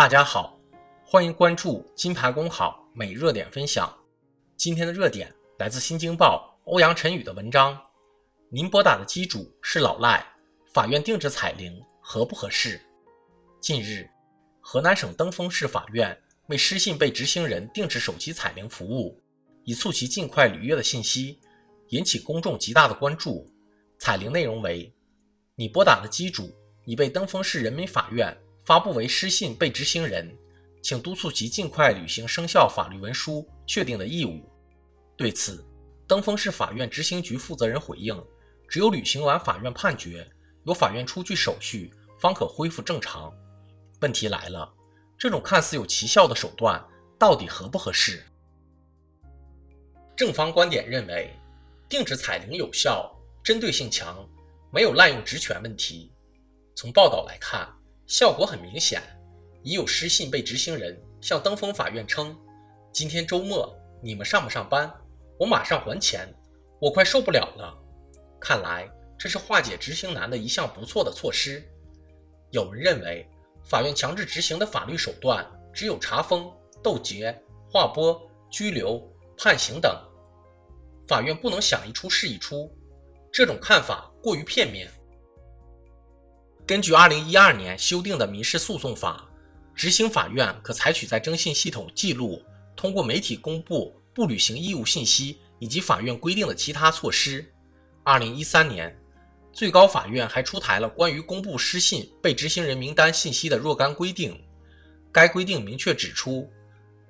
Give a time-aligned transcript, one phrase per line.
[0.00, 0.58] 大家好，
[1.04, 3.94] 欢迎关注金牌公考每热点分享。
[4.56, 7.78] 今天的热点来自《新京报》欧阳晨宇的文章：
[8.48, 10.26] 您拨打的机主是老赖，
[10.72, 12.80] 法院定制彩铃合不合适？
[13.60, 14.08] 近日，
[14.62, 19.22] 河南省登封市法院为失信被执行人定制手机彩铃服务，
[19.64, 21.38] 以促其尽快履约的信息
[21.88, 23.46] 引起公众极大的关注。
[23.98, 24.90] 彩铃内容为：
[25.56, 26.50] 你拨打的机主
[26.86, 28.34] 已被登封市人民法院。
[28.62, 30.36] 发布为失信被执行人，
[30.82, 34.48] 请督促其尽快履行生效法律文书确定的义务。
[35.16, 35.64] 对此，
[36.06, 38.18] 登封市法院执行局负责人回应：
[38.68, 40.28] 只有履行完法院判决，
[40.64, 43.32] 由法院出具手续，方可恢复正常。
[44.00, 44.72] 问题来了，
[45.18, 46.82] 这种看似有奇效的手段，
[47.18, 48.22] 到底合不合适？
[50.16, 51.34] 正方观点认为，
[51.88, 53.10] 定制彩铃有效，
[53.42, 54.28] 针对性强，
[54.70, 56.12] 没有滥用职权问题。
[56.74, 57.68] 从报道来看。
[58.10, 59.00] 效果很明显，
[59.62, 62.36] 已有失信被执行人向登封法院称
[62.92, 63.72] ：“今天周末，
[64.02, 64.92] 你们上不上班？
[65.38, 66.28] 我马上还钱，
[66.80, 67.72] 我快受不了了。”
[68.40, 71.62] 看来这是化解执行难的一项不错的措施。
[72.50, 73.24] 有人认为，
[73.64, 77.32] 法院强制执行的法律手段只有查封、斗劫、
[77.70, 79.00] 划拨、拘留、
[79.38, 79.96] 判刑等，
[81.06, 82.76] 法院不能想一出是一出，
[83.32, 84.90] 这种看法过于片面。
[86.70, 89.28] 根据二零一二年修订的民事诉讼法，
[89.74, 92.40] 执行法院可采取在征信系统记录、
[92.76, 97.44] 通过媒体公布不履行义务信息以及法院规定的其他措施。
[98.04, 98.96] 二零一三年，
[99.52, 104.40] 最高法院还出台了关于公布失信被执行人名单信息的若干规定。
[105.10, 106.48] 该规定明确指出，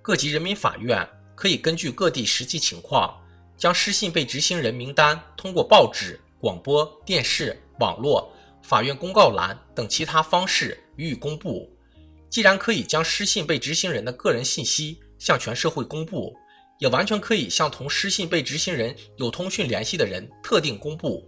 [0.00, 3.20] 各级人民法院可以根据各地实际情况，
[3.56, 8.32] 将失信被执行人名单通过报纸、广播电视、网络。
[8.62, 11.70] 法院公告栏等其他方式予以公布。
[12.28, 16.36] 既然可以将失信被执行人的个人信息向全社会公布，
[16.78, 21.26] 也完全可以向同失信被执行人有通讯联系的人特定公布。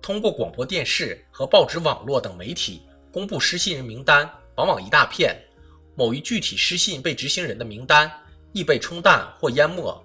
[0.00, 2.80] 通过广播电视和报纸、网络等媒体
[3.12, 5.36] 公布失信人名单，往往一大片，
[5.94, 8.10] 某一具体失信被执行人的名单
[8.52, 10.02] 易被冲淡或淹没，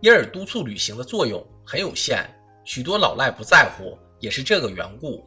[0.00, 2.26] 因而督促履行的作用很有限。
[2.64, 3.98] 许多老赖不在乎。
[4.20, 5.26] 也是这个缘故，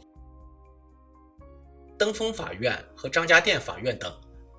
[1.97, 4.13] 登封法院和张家店法院等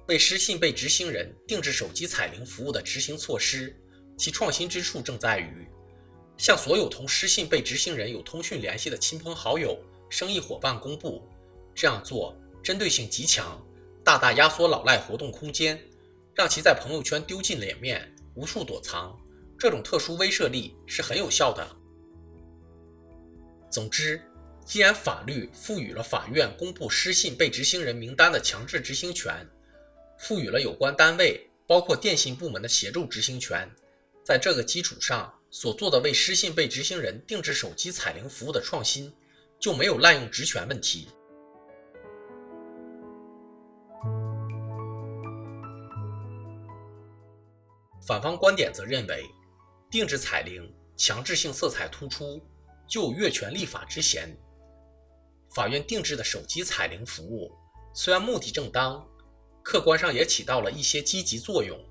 [0.09, 3.77] 为失信被执行人定制手机彩铃服务的执行措施，
[4.17, 5.69] 其创新之处正在于
[6.39, 9.79] 向所有同失信被执行人有通讯联系的亲朋好友、
[10.09, 11.29] 生意伙伴公布。
[11.75, 13.65] 这样做针对性极强，
[14.05, 15.79] 大大压缩老赖活动空间，
[16.35, 19.19] 让其在朋友圈丢尽脸面，无处躲藏。
[19.59, 21.67] 这种特殊威慑力是很有效的。
[23.73, 24.21] 总之，
[24.67, 29.49] 既然法律赋予了法院公布失信被执行人名单的强制执行权，
[30.19, 33.67] 赋予了有关单位，包括电信部门的协助执行权，
[34.23, 39.11] 在这个基础上所做的为失信被执行人定制手机彩铃服务的创新，
[39.59, 41.09] 就没有滥用职权问题。
[48.07, 49.25] 反方观点则认为，
[49.91, 52.39] 定制彩铃强制性色彩突出。
[52.93, 54.29] 就越权立法之嫌。
[55.49, 57.51] 法院定制的手机彩铃服务，
[57.95, 59.03] 虽然目的正当，
[59.63, 61.83] 客观上也起到了一些积极作用，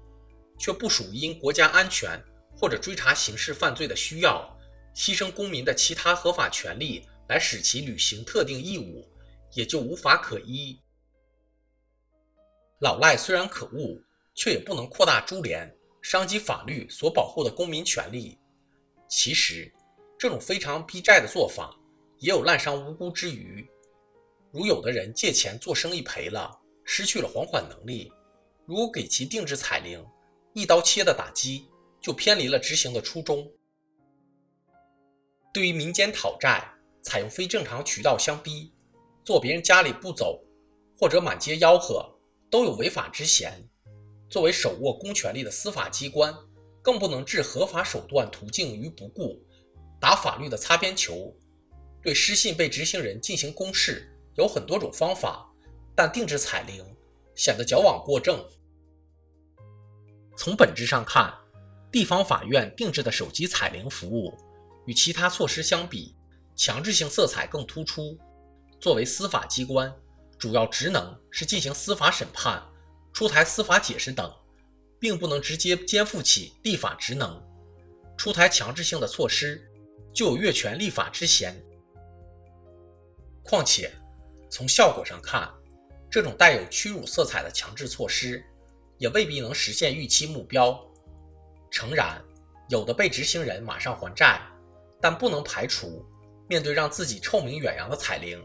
[0.59, 2.23] 却不属于因国家安全
[2.56, 4.56] 或者追查刑事犯罪的需要，
[4.94, 9.03] 牺牲公民的其他合法权利来使其履行特定义务，
[9.53, 10.79] 也就无法可依。
[12.81, 14.00] 老赖虽然可恶，
[14.35, 18.38] 却也不能扩大株连，伤及法律所保护的公民权利。
[19.09, 19.73] 其实。
[20.22, 21.76] 这种非常逼债的做法，
[22.20, 23.68] 也有滥伤无辜之余。
[24.52, 28.14] 如有的人借钱做生意赔了，失去了还款能力，
[28.68, 30.06] 如果给其定制彩铃，
[30.54, 31.68] 一刀切的打击，
[32.00, 33.52] 就偏离了执行的初衷。
[35.51, 38.72] 对于民间讨债，采用非正常渠道相逼，
[39.25, 40.40] 坐别人家里不走，
[41.00, 42.07] 或者满街吆喝，
[42.48, 43.68] 都有违法之嫌。
[44.30, 46.31] 作为手握公权力的司法机关，
[46.80, 49.44] 更不能置合法手段途径于不顾。
[50.01, 51.31] 打法律的擦边球，
[52.01, 55.48] 对失信被执行人进行公示有很多种方法，
[55.95, 56.83] 但定制彩铃
[57.36, 58.44] 显得矫枉过正。
[60.36, 61.31] 从本质上看，
[61.92, 64.36] 地方法院定制的手机彩铃服务
[64.88, 66.15] 与其他措施相比，
[66.56, 68.18] 强制性色彩更突出。
[68.80, 69.94] 作为司法机关，
[70.39, 72.59] 主要职能是进行司法审判、
[73.13, 74.33] 出台司法解释等，
[75.00, 77.39] 并不能直接肩负起立法职能，
[78.18, 79.68] 出台强制性的措施。
[80.13, 81.56] 就有越权立法之嫌。
[83.44, 83.92] 况且，
[84.50, 85.50] 从效果上看，
[86.10, 88.44] 这种带有屈辱色彩的强制措施，
[88.98, 90.80] 也未必能实现预期目标。
[91.69, 92.22] 诚然，
[92.69, 94.42] 有的被执行人马上还债，
[95.00, 96.06] 但不能排除
[96.48, 98.42] 面对让自己臭名远扬的彩铃，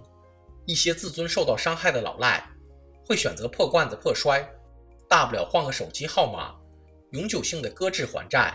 [0.65, 2.49] 一些自尊受到伤害的老赖
[3.05, 4.49] 会选择破罐子破摔，
[5.09, 6.55] 大不了换个手机号码，
[7.11, 8.55] 永久性的搁置还债。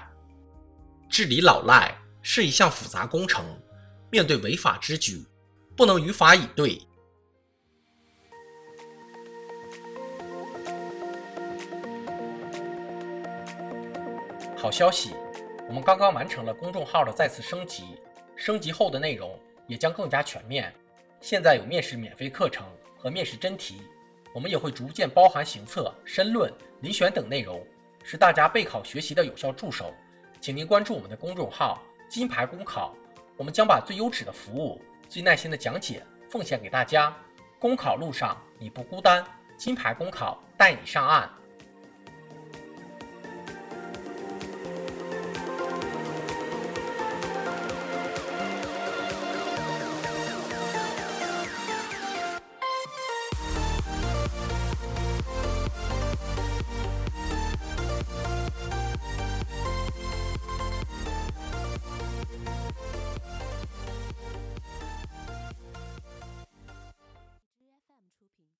[1.09, 3.45] 治理老赖是一项复杂工程，
[4.09, 5.25] 面对违法之举，
[5.75, 6.81] 不能于法以对。
[14.55, 15.11] 好消息，
[15.67, 17.97] 我们刚刚完成了公众号的再次升级，
[18.35, 20.71] 升级后的内容也将更加全面。
[21.19, 22.65] 现在有面试免费课程
[22.95, 23.81] 和面试真题，
[24.35, 26.53] 我们也会逐渐包含行测、申论、
[26.83, 27.65] 遴选等内容，
[28.03, 29.91] 是大家备考学习的有效助手。
[30.39, 31.81] 请您关注我们的公众号
[32.11, 32.93] “金牌公考”，
[33.37, 37.15] 我们将把最优质的服务、最耐心的讲解奉献给大家。
[37.57, 39.23] 公考路上你不孤单，
[39.55, 41.29] 金牌公考带你上岸。